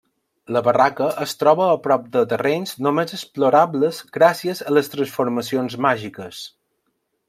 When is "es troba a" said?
1.25-1.75